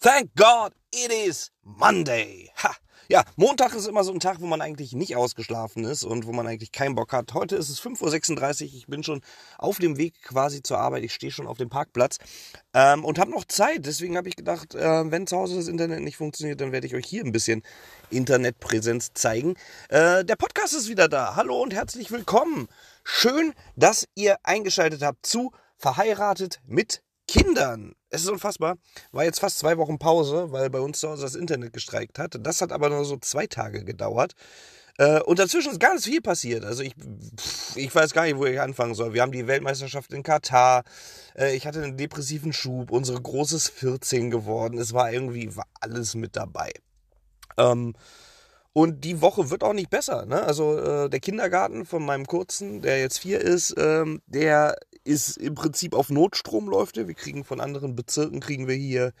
[0.00, 2.52] Thank God it is Monday.
[2.62, 2.72] Ha.
[3.08, 6.32] Ja, Montag ist immer so ein Tag, wo man eigentlich nicht ausgeschlafen ist und wo
[6.32, 7.34] man eigentlich keinen Bock hat.
[7.34, 8.74] Heute ist es 5.36 Uhr.
[8.74, 9.22] Ich bin schon
[9.56, 11.02] auf dem Weg quasi zur Arbeit.
[11.02, 12.18] Ich stehe schon auf dem Parkplatz
[12.74, 13.86] ähm, und habe noch Zeit.
[13.86, 16.94] Deswegen habe ich gedacht, äh, wenn zu Hause das Internet nicht funktioniert, dann werde ich
[16.94, 17.64] euch hier ein bisschen
[18.10, 19.56] Internetpräsenz zeigen.
[19.88, 21.34] Äh, der Podcast ist wieder da.
[21.34, 22.68] Hallo und herzlich willkommen.
[23.02, 27.94] Schön, dass ihr eingeschaltet habt zu Verheiratet mit Kindern.
[28.10, 28.76] Es ist unfassbar.
[29.12, 32.36] War jetzt fast zwei Wochen Pause, weil bei uns zu Hause das Internet gestreikt hat.
[32.40, 34.32] Das hat aber nur so zwei Tage gedauert.
[34.96, 36.64] Äh, und dazwischen ist ganz viel passiert.
[36.64, 36.94] Also ich,
[37.76, 39.14] ich weiß gar nicht, wo ich anfangen soll.
[39.14, 40.82] Wir haben die Weltmeisterschaft in Katar.
[41.36, 42.90] Äh, ich hatte einen depressiven Schub.
[42.90, 44.78] Unsere großes 14 geworden.
[44.78, 46.72] Es war irgendwie war alles mit dabei.
[47.58, 47.94] Ähm,
[48.72, 50.26] und die Woche wird auch nicht besser.
[50.26, 50.42] Ne?
[50.42, 54.76] Also äh, der Kindergarten von meinem Kurzen, der jetzt vier ist, ähm, der
[55.08, 56.96] ist im Prinzip auf Notstrom läuft.
[56.96, 59.12] Wir kriegen von anderen Bezirken kriegen wir hier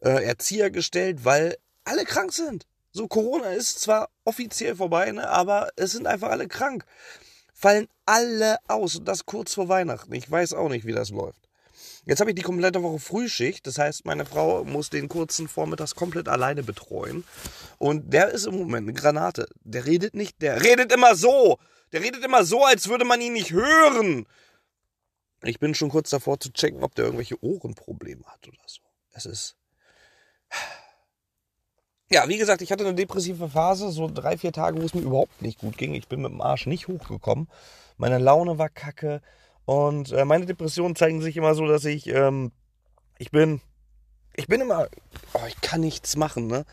[0.00, 2.66] äh, Erzieher gestellt, weil alle krank sind.
[2.92, 6.84] So Corona ist zwar offiziell vorbei, ne, aber es sind einfach alle krank.
[7.54, 10.12] Fallen alle aus und das kurz vor Weihnachten.
[10.12, 11.48] Ich weiß auch nicht, wie das läuft.
[12.04, 13.66] Jetzt habe ich die komplette Woche Frühschicht.
[13.66, 17.24] Das heißt, meine Frau muss den kurzen Vormittags komplett alleine betreuen.
[17.78, 19.46] Und der ist im Moment eine Granate.
[19.62, 21.58] Der redet nicht, der redet immer so.
[21.92, 24.26] Der redet immer so, als würde man ihn nicht hören.
[25.44, 28.82] Ich bin schon kurz davor zu checken, ob der irgendwelche Ohrenprobleme hat oder so.
[29.12, 29.56] Es ist.
[32.10, 35.00] Ja, wie gesagt, ich hatte eine depressive Phase, so drei, vier Tage, wo es mir
[35.00, 35.94] überhaupt nicht gut ging.
[35.94, 37.48] Ich bin mit dem Arsch nicht hochgekommen.
[37.96, 39.22] Meine Laune war kacke.
[39.64, 42.52] Und äh, meine Depressionen zeigen sich immer so, dass ich, ähm,
[43.18, 43.60] ich bin,
[44.34, 44.88] ich bin immer,
[45.32, 46.64] oh, ich kann nichts machen, ne?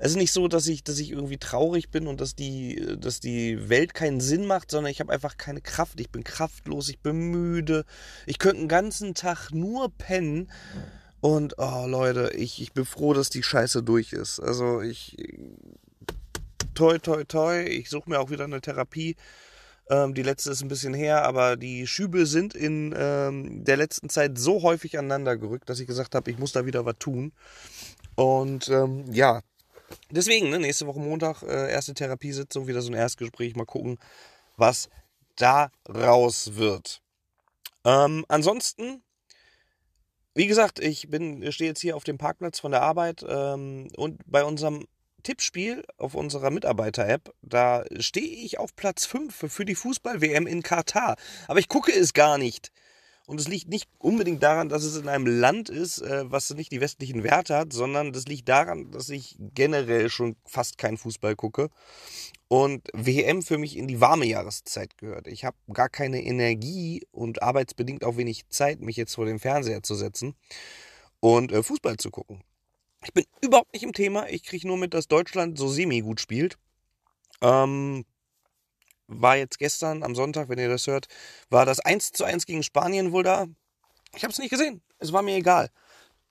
[0.00, 3.18] Es ist nicht so, dass ich, dass ich irgendwie traurig bin und dass die, dass
[3.18, 6.00] die Welt keinen Sinn macht, sondern ich habe einfach keine Kraft.
[6.00, 7.84] Ich bin kraftlos, ich bin müde.
[8.24, 10.50] Ich könnte den ganzen Tag nur pennen.
[11.20, 14.38] Und, oh Leute, ich, ich bin froh, dass die Scheiße durch ist.
[14.38, 15.16] Also ich,
[16.74, 19.16] toi, toi, toi, ich suche mir auch wieder eine Therapie.
[19.90, 24.08] Ähm, die letzte ist ein bisschen her, aber die Schübe sind in ähm, der letzten
[24.10, 27.32] Zeit so häufig aneinander gerückt, dass ich gesagt habe, ich muss da wieder was tun.
[28.14, 29.42] Und ähm, ja,
[30.10, 33.98] deswegen, ne, nächste Woche Montag, äh, erste Therapiesitzung, wieder so ein Erstgespräch, mal gucken,
[34.56, 34.88] was
[35.36, 37.00] da raus wird.
[37.84, 39.02] Ähm, ansonsten,
[40.34, 44.20] wie gesagt, ich bin, stehe jetzt hier auf dem Parkplatz von der Arbeit ähm, und
[44.26, 44.86] bei unserem
[45.22, 51.16] Tippspiel auf unserer Mitarbeiter-App, da stehe ich auf Platz 5 für die Fußball-WM in Katar.
[51.48, 52.72] Aber ich gucke es gar nicht.
[53.28, 56.72] Und es liegt nicht unbedingt daran, dass es in einem Land ist, äh, was nicht
[56.72, 61.36] die westlichen Werte hat, sondern das liegt daran, dass ich generell schon fast keinen Fußball
[61.36, 61.68] gucke.
[62.48, 65.26] Und WM für mich in die warme Jahreszeit gehört.
[65.26, 69.82] Ich habe gar keine Energie und arbeitsbedingt auch wenig Zeit, mich jetzt vor den Fernseher
[69.82, 70.34] zu setzen
[71.20, 72.42] und äh, Fußball zu gucken.
[73.04, 74.26] Ich bin überhaupt nicht im Thema.
[74.30, 76.56] Ich kriege nur mit, dass Deutschland so semi-gut spielt.
[77.42, 78.06] Ähm,
[79.08, 81.08] war jetzt gestern am Sonntag, wenn ihr das hört,
[81.50, 83.46] war das 1 zu 1 gegen Spanien wohl da.
[84.14, 84.82] Ich habe es nicht gesehen.
[84.98, 85.70] Es war mir egal.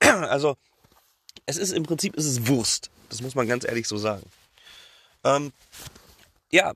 [0.00, 0.56] Also,
[1.46, 2.90] es ist im Prinzip ist es Wurst.
[3.08, 4.24] Das muss man ganz ehrlich so sagen.
[5.24, 5.52] Ähm,
[6.52, 6.72] ja,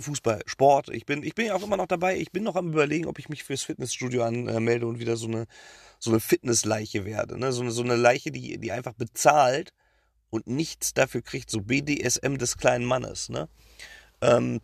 [0.00, 0.88] Fußball, Sport.
[0.90, 2.16] Ich bin, ich bin ja auch immer noch dabei.
[2.16, 5.46] Ich bin noch am überlegen, ob ich mich fürs Fitnessstudio anmelde und wieder so eine,
[5.98, 7.38] so eine Fitnessleiche werde.
[7.38, 7.52] Ne?
[7.52, 9.72] So, eine, so eine Leiche, die, die einfach bezahlt
[10.30, 11.50] und nichts dafür kriegt.
[11.50, 13.28] So BDSM des kleinen Mannes.
[13.28, 13.48] Ne?
[14.20, 14.60] Ähm,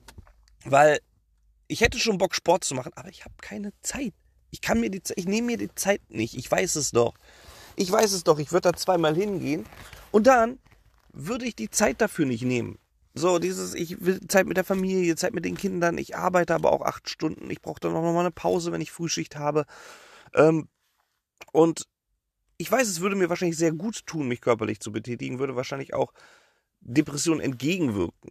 [0.65, 1.01] weil
[1.69, 4.15] ich hätte schon Bock, Sport zu machen, aber ich habe keine Zeit.
[4.51, 6.35] Ich kann mir die ich nehme mir die Zeit nicht.
[6.35, 7.15] Ich weiß es doch.
[7.75, 8.39] Ich weiß es doch.
[8.39, 9.67] Ich würde da zweimal hingehen
[10.13, 10.59] und dann
[11.13, 12.79] würde ich die Zeit dafür nicht nehmen.
[13.15, 16.71] So, dieses, ich will Zeit mit der Familie, Zeit mit den Kindern, ich arbeite aber
[16.71, 19.65] auch acht Stunden, ich brauche dann auch nochmal eine Pause, wenn ich Frühschicht habe.
[20.35, 20.69] Ähm,
[21.53, 21.87] und
[22.59, 25.95] ich weiß, es würde mir wahrscheinlich sehr gut tun, mich körperlich zu betätigen, würde wahrscheinlich
[25.95, 26.13] auch
[26.81, 28.31] Depressionen entgegenwirken.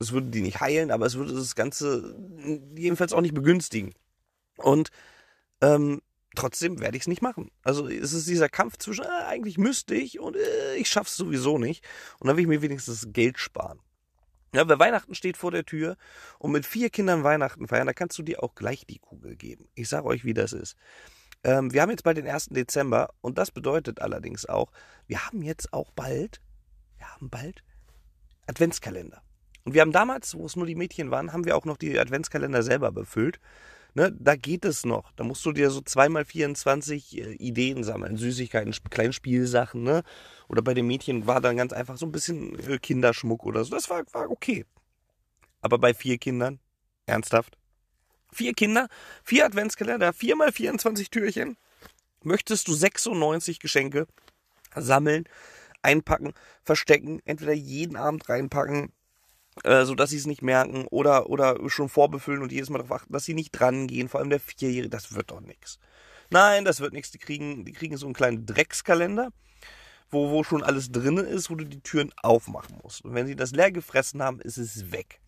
[0.00, 2.16] Es würde die nicht heilen, aber es würde das Ganze
[2.74, 3.94] jedenfalls auch nicht begünstigen.
[4.56, 4.90] Und
[5.60, 6.00] ähm,
[6.34, 7.50] trotzdem werde ich es nicht machen.
[7.62, 11.58] Also es ist dieser Kampf zwischen, äh, eigentlich müsste ich und äh, ich es sowieso
[11.58, 11.84] nicht.
[12.18, 13.78] Und dann will ich mir wenigstens Geld sparen.
[14.54, 15.96] Ja, weil Weihnachten steht vor der Tür
[16.38, 19.68] und mit vier Kindern Weihnachten feiern, da kannst du dir auch gleich die Kugel geben.
[19.74, 20.76] Ich sage euch, wie das ist.
[21.44, 22.46] Ähm, wir haben jetzt bald den 1.
[22.46, 24.72] Dezember und das bedeutet allerdings auch,
[25.06, 26.40] wir haben jetzt auch bald,
[26.98, 27.62] wir haben bald
[28.46, 29.22] Adventskalender.
[29.64, 31.98] Und wir haben damals, wo es nur die Mädchen waren, haben wir auch noch die
[31.98, 33.40] Adventskalender selber befüllt.
[33.94, 35.10] Ne, da geht es noch.
[35.16, 40.04] Da musst du dir so zweimal 24 äh, Ideen sammeln, Süßigkeiten, kleine Spielsachen, ne?
[40.48, 43.74] Oder bei den Mädchen war dann ganz einfach so ein bisschen äh, Kinderschmuck oder so.
[43.74, 44.64] Das war, war okay.
[45.60, 46.60] Aber bei vier Kindern,
[47.06, 47.58] ernsthaft?
[48.32, 48.86] Vier Kinder,
[49.24, 51.56] vier Adventskalender, viermal 24 Türchen.
[52.22, 54.06] Möchtest du 96 Geschenke?
[54.76, 55.24] sammeln,
[55.82, 58.92] einpacken, verstecken, entweder jeden Abend reinpacken,
[59.64, 63.02] äh, so dass sie es nicht merken oder oder schon vorbefüllen und jedes Mal darauf
[63.02, 64.08] achten, dass sie nicht dran gehen.
[64.08, 65.78] Vor allem der Vierjährige, das wird doch nichts.
[66.30, 67.10] Nein, das wird nichts.
[67.10, 69.30] Die kriegen, die kriegen so einen kleinen Dreckskalender,
[70.10, 73.04] wo, wo schon alles drin ist, wo du die Türen aufmachen musst.
[73.04, 75.20] Und wenn sie das leer gefressen haben, ist es weg.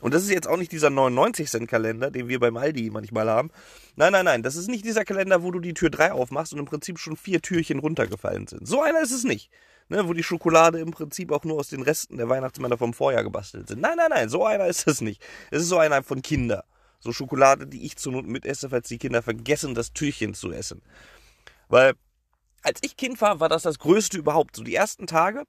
[0.00, 3.50] Und das ist jetzt auch nicht dieser 99-Cent-Kalender, den wir beim Aldi manchmal haben.
[3.96, 4.42] Nein, nein, nein.
[4.42, 7.16] Das ist nicht dieser Kalender, wo du die Tür 3 aufmachst und im Prinzip schon
[7.16, 8.66] vier Türchen runtergefallen sind.
[8.66, 9.50] So einer ist es nicht
[9.88, 13.24] ne, wo die Schokolade im Prinzip auch nur aus den Resten der Weihnachtsmänner vom Vorjahr
[13.24, 13.80] gebastelt sind.
[13.80, 15.22] Nein, nein, nein, so einer ist es nicht.
[15.50, 16.64] Es ist so einer von Kinder.
[17.00, 20.82] So Schokolade, die ich zur Not mitesse, falls die Kinder vergessen, das Türchen zu essen.
[21.68, 21.94] Weil,
[22.62, 24.56] als ich Kind war, war das das Größte überhaupt.
[24.56, 25.44] So die ersten Tage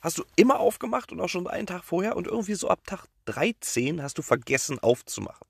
[0.00, 3.06] hast du immer aufgemacht und auch schon einen Tag vorher und irgendwie so ab Tag
[3.26, 5.46] 13 hast du vergessen aufzumachen.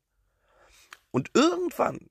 [1.11, 2.11] Und irgendwann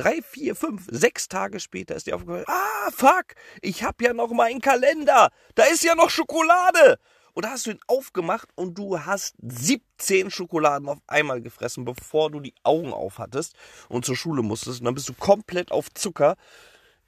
[0.00, 4.30] Drei, vier, fünf, sechs Tage später ist dir aufgefallen, ah, fuck, ich hab ja noch
[4.30, 5.28] meinen Kalender.
[5.56, 6.98] Da ist ja noch Schokolade.
[7.34, 12.30] Und da hast du ihn aufgemacht und du hast 17 Schokoladen auf einmal gefressen, bevor
[12.30, 13.54] du die Augen auf hattest
[13.90, 14.80] und zur Schule musstest.
[14.80, 16.36] Und dann bist du komplett auf Zucker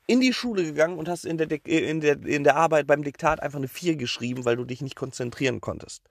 [0.07, 3.41] in die Schule gegangen und hast in der, in der, in der Arbeit beim Diktat
[3.41, 6.03] einfach eine 4 geschrieben, weil du dich nicht konzentrieren konntest.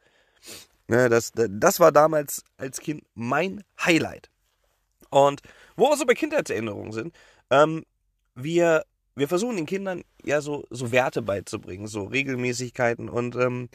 [0.87, 4.31] Ne, das, das war damals als Kind mein Highlight.
[5.11, 5.43] Und
[5.75, 7.15] wo wir so bei Kindheitserinnerungen sind,
[7.49, 7.85] ähm,
[8.35, 8.85] wir,
[9.15, 13.09] wir versuchen den Kindern ja so, so Werte beizubringen, so Regelmäßigkeiten.
[13.09, 13.69] Und ähm,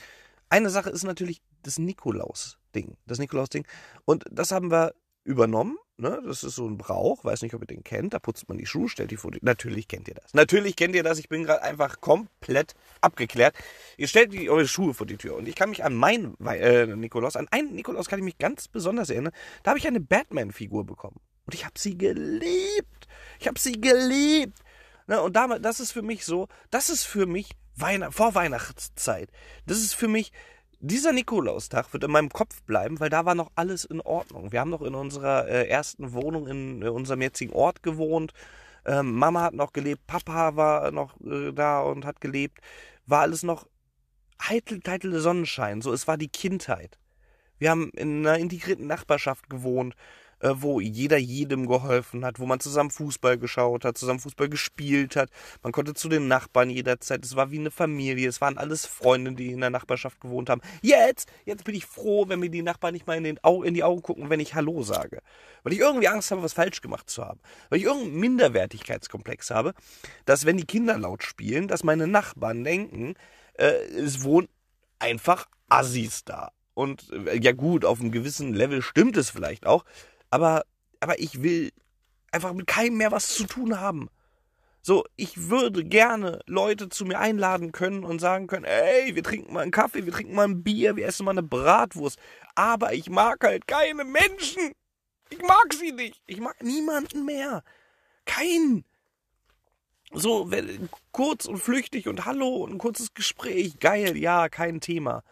[0.48, 2.96] eine Sache ist natürlich das Nikolaus-Ding.
[3.06, 3.66] Das Nikolaus-Ding.
[4.04, 4.94] Und das haben wir
[5.24, 5.76] übernommen.
[5.98, 6.22] Ne?
[6.24, 8.14] Das ist so ein Brauch, weiß nicht, ob ihr den kennt.
[8.14, 9.38] Da putzt man die Schuhe, stellt die vor die.
[9.42, 10.34] Natürlich kennt ihr das.
[10.34, 11.18] Natürlich kennt ihr das.
[11.18, 13.56] Ich bin gerade einfach komplett abgeklärt.
[13.96, 15.36] Ihr stellt die, eure Schuhe vor die Tür.
[15.36, 18.68] Und ich kann mich an meinen äh, Nikolaus, an einen Nikolaus kann ich mich ganz
[18.68, 19.32] besonders erinnern.
[19.62, 21.18] Da habe ich eine Batman-Figur bekommen.
[21.46, 23.08] Und ich habe sie geliebt.
[23.38, 24.58] Ich habe sie geliebt.
[25.06, 25.20] Ne?
[25.20, 29.30] Und damit, das ist für mich so, das ist für mich Weihn vor Weihnachtszeit.
[29.66, 30.32] Das ist für mich,
[30.80, 34.52] dieser Nikolaustag wird in meinem Kopf bleiben, weil da war noch alles in Ordnung.
[34.52, 38.32] Wir haben noch in unserer äh, ersten Wohnung in äh, unserem jetzigen Ort gewohnt.
[38.84, 42.60] Ähm, Mama hat noch gelebt, Papa war noch äh, da und hat gelebt.
[43.06, 43.66] War alles noch
[44.42, 45.80] heitel, heitel Sonnenschein.
[45.82, 46.98] So, es war die Kindheit.
[47.58, 49.94] Wir haben in einer integrierten Nachbarschaft gewohnt.
[50.40, 55.16] Äh, wo jeder jedem geholfen hat, wo man zusammen Fußball geschaut hat, zusammen Fußball gespielt
[55.16, 55.30] hat.
[55.62, 57.24] Man konnte zu den Nachbarn jederzeit.
[57.24, 58.28] Es war wie eine Familie.
[58.28, 60.60] Es waren alles Freunde, die in der Nachbarschaft gewohnt haben.
[60.82, 63.72] Jetzt, jetzt bin ich froh, wenn mir die Nachbarn nicht mal in, den Au in
[63.72, 65.22] die Augen gucken, wenn ich Hallo sage.
[65.62, 67.40] Weil ich irgendwie Angst habe, was falsch gemacht zu haben.
[67.70, 69.72] Weil ich irgendeinen Minderwertigkeitskomplex habe,
[70.26, 73.14] dass wenn die Kinder laut spielen, dass meine Nachbarn denken,
[73.54, 74.48] äh, es wohnen
[74.98, 76.52] einfach Assis da.
[76.74, 79.86] Und äh, ja gut, auf einem gewissen Level stimmt es vielleicht auch,
[80.30, 80.64] aber,
[81.00, 81.72] aber ich will
[82.32, 84.08] einfach mit keinem mehr was zu tun haben.
[84.82, 89.52] So, ich würde gerne Leute zu mir einladen können und sagen können, ey, wir trinken
[89.52, 92.20] mal einen Kaffee, wir trinken mal ein Bier, wir essen mal eine Bratwurst.
[92.54, 94.72] Aber ich mag halt keine Menschen.
[95.28, 96.22] Ich mag sie nicht.
[96.26, 97.64] Ich mag niemanden mehr.
[98.26, 98.84] Keinen.
[100.12, 100.48] So,
[101.10, 103.80] kurz und flüchtig und hallo und ein kurzes Gespräch.
[103.80, 105.24] Geil, ja, kein Thema.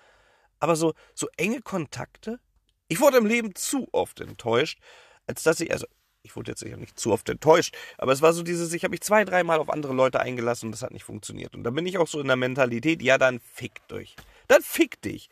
[0.58, 2.40] Aber so, so enge Kontakte,
[2.88, 4.78] ich wurde im Leben zu oft enttäuscht,
[5.26, 5.86] als dass ich, also
[6.22, 8.92] ich wurde jetzt sicher nicht zu oft enttäuscht, aber es war so dieses, ich habe
[8.92, 11.54] mich zwei, dreimal auf andere Leute eingelassen und das hat nicht funktioniert.
[11.54, 14.16] Und da bin ich auch so in der Mentalität, ja, dann fick dich.
[14.48, 15.28] Dann fick dich.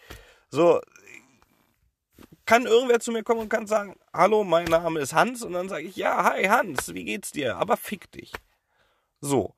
[0.50, 0.80] So,
[2.44, 5.68] kann irgendwer zu mir kommen und kann sagen, hallo, mein Name ist Hans und dann
[5.68, 7.56] sage ich, ja, hi Hans, wie geht's dir?
[7.56, 8.32] Aber fick dich.
[9.20, 9.54] So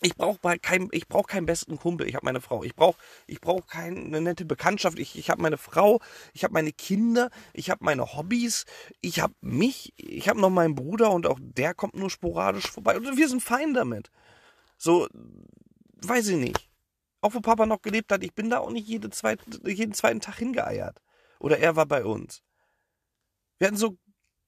[0.00, 2.08] ich brauche halt kein, ich brauche keinen besten Kumpel.
[2.08, 2.62] Ich habe meine Frau.
[2.62, 4.98] Ich brauche, ich brauche keine nette Bekanntschaft.
[4.98, 6.00] Ich, ich habe meine Frau.
[6.32, 7.30] Ich habe meine Kinder.
[7.52, 8.64] Ich habe meine Hobbys.
[9.00, 9.92] Ich habe mich.
[9.96, 12.96] Ich habe noch meinen Bruder und auch der kommt nur sporadisch vorbei.
[12.96, 14.10] Und wir sind fein damit.
[14.76, 15.08] So,
[16.02, 16.68] weiß ich nicht.
[17.20, 20.20] Auch wo Papa noch gelebt hat, ich bin da auch nicht jede zweite, jeden zweiten
[20.20, 21.02] Tag hingeeiert.
[21.40, 22.42] Oder er war bei uns.
[23.58, 23.98] Wir hatten so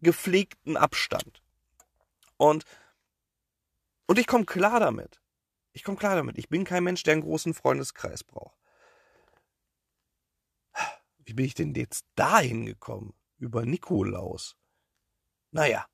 [0.01, 1.43] gepflegten Abstand.
[2.37, 2.65] Und,
[4.07, 5.21] und ich komme klar damit.
[5.73, 6.39] Ich komme klar damit.
[6.39, 8.57] Ich bin kein Mensch, der einen großen Freundeskreis braucht.
[11.25, 13.15] Wie bin ich denn jetzt dahin gekommen?
[13.39, 14.57] Über Nikolaus.
[15.53, 15.87] Naja.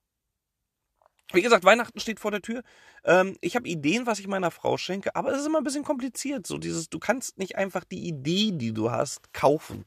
[1.32, 2.62] Wie gesagt, Weihnachten steht vor der Tür.
[3.04, 5.84] Ähm, ich habe Ideen, was ich meiner Frau schenke, aber es ist immer ein bisschen
[5.84, 6.46] kompliziert.
[6.46, 9.84] So dieses, du kannst nicht einfach die Idee, die du hast, kaufen.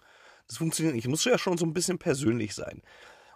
[0.48, 1.08] Das funktioniert nicht.
[1.08, 2.81] Muss ja schon so ein bisschen persönlich sein.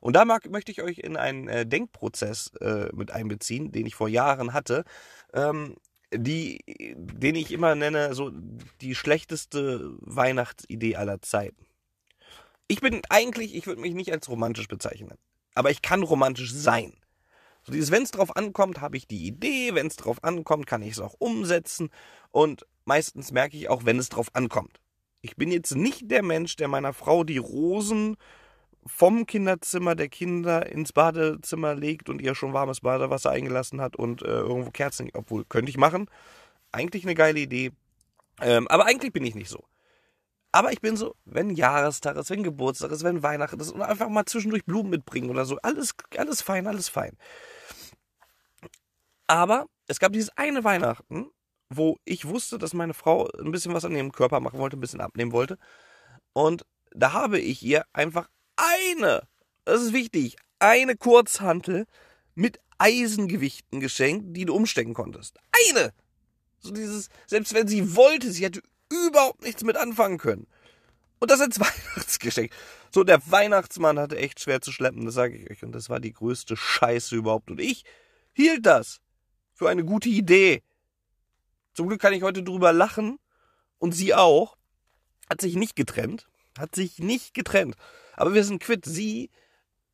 [0.02, 3.96] Und da mag, möchte ich euch in einen äh, Denkprozess äh, mit einbeziehen, den ich
[3.96, 4.84] vor Jahren hatte.
[5.34, 5.78] Ähm,
[6.16, 6.60] die,
[6.98, 8.32] den ich immer nenne, so
[8.82, 11.66] die schlechteste Weihnachtsidee aller Zeiten.
[12.68, 15.18] Ich bin eigentlich, ich würde mich nicht als romantisch bezeichnen,
[15.54, 16.94] aber ich kann romantisch sein.
[17.64, 20.82] So dieses, wenn es drauf ankommt, habe ich die Idee, wenn es drauf ankommt, kann
[20.82, 21.90] ich es auch umsetzen
[22.32, 24.82] und meistens merke ich auch, wenn es drauf ankommt.
[25.22, 28.18] Ich bin jetzt nicht der Mensch, der meiner Frau die Rosen
[28.86, 34.22] vom Kinderzimmer der Kinder ins Badezimmer legt und ihr schon warmes Badewasser eingelassen hat und
[34.22, 36.10] äh, irgendwo Kerzen, obwohl könnte ich machen.
[36.72, 37.72] Eigentlich eine geile Idee.
[38.42, 39.64] Ähm, aber eigentlich bin ich nicht so.
[40.52, 44.10] Aber ich bin so, wenn Jahrestag ist, wenn Geburtstag ist, wenn Weihnachten ist und einfach
[44.10, 45.58] mal zwischendurch Blumen mitbringen oder so.
[45.64, 47.18] Alles, alles fein, alles fein.
[49.26, 51.32] Aber es gab dieses eine Weihnachten,
[51.70, 54.82] wo ich wusste, dass meine Frau ein bisschen was an ihrem Körper machen wollte, ein
[54.82, 55.58] bisschen abnehmen wollte.
[56.34, 58.30] Und da habe ich ihr einfach
[58.64, 59.28] eine,
[59.66, 61.86] das ist wichtig, eine Kurzhantel
[62.36, 65.38] mit Eisengewichten geschenkt, die du umstecken konntest.
[65.70, 65.94] Eine!
[66.60, 70.48] So dieses, selbst wenn sie wollte, sie hätte überhaupt nichts mit anfangen können.
[71.20, 72.52] Und das als Weihnachtsgeschenk.
[72.92, 75.64] So, der Weihnachtsmann hatte echt schwer zu schleppen, das sage ich euch.
[75.64, 77.50] Und das war die größte Scheiße überhaupt.
[77.50, 77.84] Und ich
[78.34, 79.00] hielt das
[79.54, 80.64] für eine gute Idee.
[81.74, 83.20] Zum Glück kann ich heute drüber lachen.
[83.80, 84.58] Und sie auch.
[85.30, 86.28] Hat sich nicht getrennt.
[86.58, 87.76] Hat sich nicht getrennt.
[88.16, 88.86] Aber wir sind quitt.
[88.86, 89.30] Sie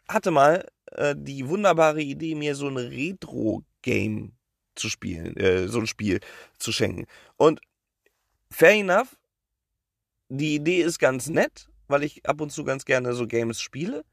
[0.07, 4.33] hatte mal äh, die wunderbare Idee, mir so ein Retro-Game
[4.75, 6.19] zu spielen, äh, so ein Spiel
[6.57, 7.05] zu schenken.
[7.37, 7.61] Und
[8.51, 9.17] fair enough,
[10.29, 14.03] die Idee ist ganz nett, weil ich ab und zu ganz gerne so Games spiele.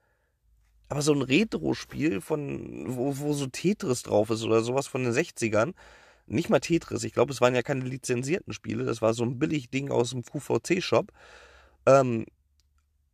[0.89, 5.13] Aber so ein Retro-Spiel von, wo, wo so Tetris drauf ist oder sowas von den
[5.13, 5.75] 60ern,
[6.27, 9.39] nicht mal Tetris, ich glaube, es waren ja keine lizenzierten Spiele, das war so ein
[9.39, 11.13] billig Ding aus dem QVC-Shop,
[11.87, 12.27] ähm,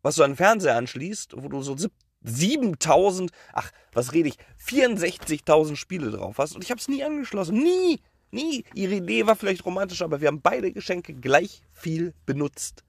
[0.02, 1.76] was du an den Fernseher anschließt, wo du so
[2.24, 7.56] 7000, ach, was rede ich, 64.000 Spiele drauf hast und ich habe es nie angeschlossen,
[7.56, 8.64] nie, nie.
[8.74, 12.84] Ihre Idee war vielleicht romantisch, aber wir haben beide Geschenke gleich viel benutzt.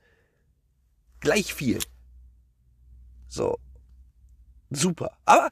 [1.19, 1.79] Gleich viel.
[3.27, 3.57] So.
[4.69, 5.17] Super.
[5.25, 5.49] Aber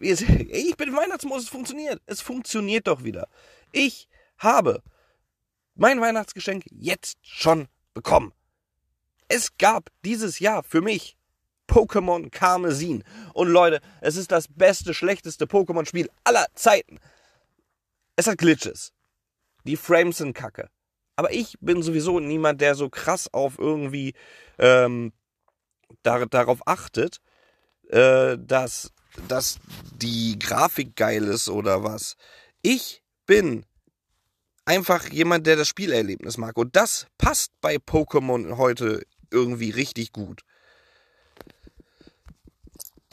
[0.00, 2.00] ich bin im Weihnachtsmodus, es funktioniert.
[2.06, 3.28] Es funktioniert doch wieder.
[3.72, 4.82] Ich habe
[5.74, 8.32] mein Weihnachtsgeschenk jetzt schon bekommen.
[9.28, 11.16] Es gab dieses Jahr für mich
[11.68, 13.04] Pokémon Karmesin.
[13.34, 16.98] Und Leute, es ist das beste, schlechteste Pokémon-Spiel aller Zeiten.
[18.16, 18.92] Es hat Glitches.
[19.64, 20.70] Die Frames sind kacke.
[21.16, 24.14] Aber ich bin sowieso niemand, der so krass auf irgendwie
[24.58, 25.12] ähm,
[26.02, 27.20] da, darauf achtet,
[27.88, 28.92] äh, dass,
[29.28, 29.58] dass
[29.94, 32.16] die Grafik geil ist oder was.
[32.62, 33.64] Ich bin
[34.66, 36.56] einfach jemand, der das Spielerlebnis mag.
[36.56, 40.42] Und das passt bei Pokémon heute irgendwie richtig gut.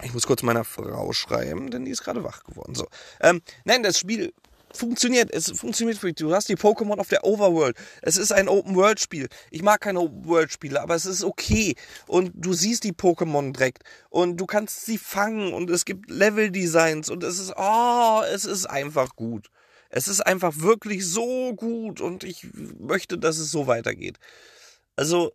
[0.01, 2.75] Ich muss kurz meiner Frau schreiben, denn die ist gerade wach geworden.
[2.75, 2.87] So.
[3.21, 4.33] Ähm, nein, das Spiel
[4.73, 5.31] funktioniert.
[5.31, 6.15] Es funktioniert für dich.
[6.15, 7.77] Du hast die Pokémon auf der Overworld.
[8.01, 9.29] Es ist ein Open-World-Spiel.
[9.51, 11.75] Ich mag keine Open-World-Spiele, aber es ist okay.
[12.07, 13.83] Und du siehst die Pokémon direkt.
[14.09, 15.53] Und du kannst sie fangen.
[15.53, 17.09] Und es gibt Level-Designs.
[17.09, 19.49] Und es ist, oh, es ist einfach gut.
[19.89, 22.01] Es ist einfach wirklich so gut.
[22.01, 22.47] Und ich
[22.79, 24.17] möchte, dass es so weitergeht.
[24.95, 25.33] Also,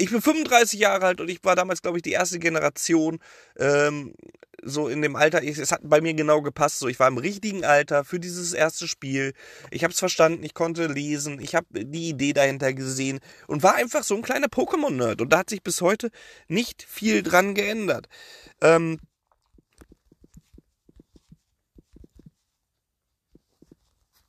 [0.00, 3.18] ich bin 35 Jahre alt und ich war damals, glaube ich, die erste Generation,
[3.58, 4.14] ähm,
[4.62, 7.18] so in dem Alter, ich, es hat bei mir genau gepasst, so ich war im
[7.18, 9.32] richtigen Alter für dieses erste Spiel.
[9.70, 13.74] Ich habe es verstanden, ich konnte lesen, ich habe die Idee dahinter gesehen und war
[13.74, 16.10] einfach so ein kleiner Pokémon-Nerd und da hat sich bis heute
[16.48, 18.08] nicht viel dran geändert.
[18.60, 19.00] Ähm,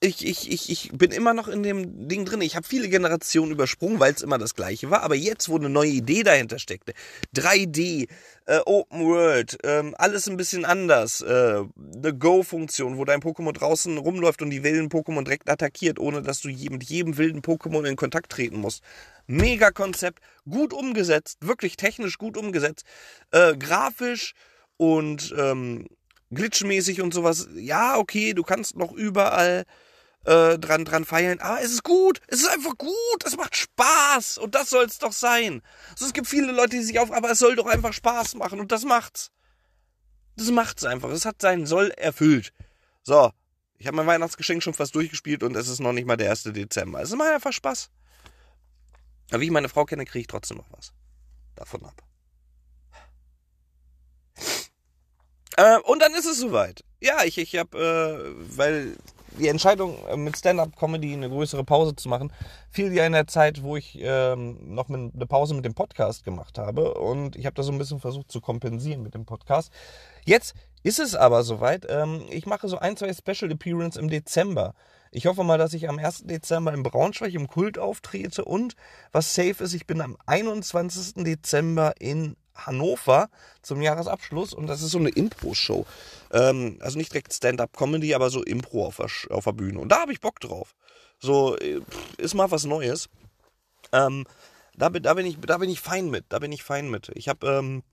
[0.03, 2.41] ich, ich, ich, ich bin immer noch in dem Ding drin.
[2.41, 5.03] Ich habe viele Generationen übersprungen, weil es immer das gleiche war.
[5.03, 6.93] Aber jetzt, wo eine neue Idee dahinter steckte,
[7.35, 8.09] 3D,
[8.47, 11.21] äh, Open World, ähm, alles ein bisschen anders.
[11.21, 16.23] Äh, eine Go-Funktion, wo dein Pokémon draußen rumläuft und die wilden Pokémon direkt attackiert, ohne
[16.23, 18.81] dass du mit jedem wilden Pokémon in Kontakt treten musst.
[19.27, 22.85] Mega Konzept, gut umgesetzt, wirklich technisch gut umgesetzt,
[23.29, 24.33] äh, grafisch
[24.77, 25.85] und ähm,
[26.31, 27.49] glitchmäßig und sowas.
[27.55, 29.65] Ja, okay, du kannst noch überall
[30.25, 31.39] äh, dran, dran feilen.
[31.39, 32.21] Aber es ist gut.
[32.27, 33.23] Es ist einfach gut.
[33.25, 34.37] Es macht Spaß.
[34.37, 35.61] Und das soll es doch sein.
[35.91, 38.59] Also es gibt viele Leute, die sich auf, aber es soll doch einfach Spaß machen.
[38.59, 39.31] Und das macht's.
[40.35, 41.09] Das macht's einfach.
[41.09, 42.53] Es hat seinen Soll erfüllt.
[43.03, 43.31] So.
[43.77, 46.43] Ich habe mein Weihnachtsgeschenk schon fast durchgespielt und es ist noch nicht mal der 1.
[46.43, 47.01] Dezember.
[47.01, 47.89] Es macht einfach Spaß.
[49.31, 50.93] Aber wie ich meine Frau kenne, kriege ich trotzdem noch was.
[51.55, 52.03] Davon ab.
[55.57, 56.83] Äh, und dann ist es soweit.
[56.99, 58.97] Ja, ich, ich habe, äh, weil
[59.39, 62.31] die Entscheidung, äh, mit Stand-up-Comedy eine größere Pause zu machen,
[62.69, 66.57] fiel ja in der Zeit, wo ich ähm, noch eine Pause mit dem Podcast gemacht
[66.57, 66.95] habe.
[66.95, 69.71] Und ich habe da so ein bisschen versucht zu kompensieren mit dem Podcast.
[70.25, 71.85] Jetzt ist es aber soweit.
[71.89, 74.73] Ähm, ich mache so ein, zwei Special Appearance im Dezember.
[75.13, 76.23] Ich hoffe mal, dass ich am 1.
[76.23, 78.75] Dezember in Braunschweig im Kult auftrete und
[79.11, 81.25] was safe ist, ich bin am 21.
[81.25, 83.29] Dezember in Hannover
[83.61, 85.85] zum Jahresabschluss und das ist so eine Impro-Show.
[86.31, 89.79] Ähm, also nicht direkt Stand-up-Comedy, aber so Impro auf der, auf der Bühne.
[89.79, 90.75] Und da habe ich Bock drauf.
[91.19, 91.81] So, äh,
[92.17, 93.09] ist mal was Neues.
[93.91, 94.25] Ähm,
[94.75, 96.25] da, da, bin ich, da bin ich fein mit.
[96.29, 97.11] Da bin ich fein mit.
[97.15, 97.83] Ich habe ähm,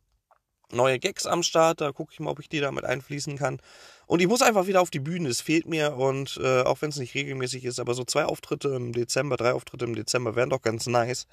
[0.71, 1.81] neue Gags am Start.
[1.81, 3.61] Da gucke ich mal, ob ich die damit einfließen kann.
[4.07, 5.29] Und ich muss einfach wieder auf die Bühne.
[5.29, 5.97] Es fehlt mir.
[5.97, 9.53] Und äh, auch wenn es nicht regelmäßig ist, aber so zwei Auftritte im Dezember, drei
[9.53, 11.27] Auftritte im Dezember wären doch ganz nice.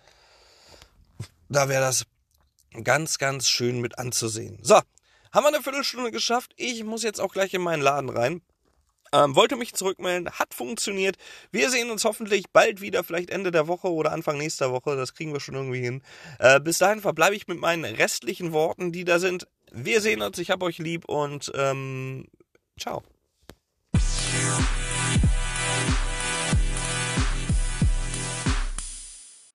[1.48, 2.05] Da wäre das
[2.84, 4.60] ganz, ganz schön mit anzusehen.
[4.62, 6.53] So, haben wir eine Viertelstunde geschafft.
[6.58, 8.41] Ich muss jetzt auch gleich in meinen Laden rein.
[9.13, 11.15] Ähm, wollte mich zurückmelden, hat funktioniert.
[11.51, 14.96] Wir sehen uns hoffentlich bald wieder, vielleicht Ende der Woche oder Anfang nächster Woche.
[14.96, 16.01] Das kriegen wir schon irgendwie hin.
[16.39, 19.48] Äh, bis dahin verbleibe ich mit meinen restlichen Worten, die da sind.
[19.72, 22.25] Wir sehen uns, ich hab euch lieb und ähm,
[22.79, 23.03] ciao.